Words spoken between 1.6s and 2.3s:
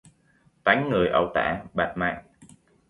bạt mạng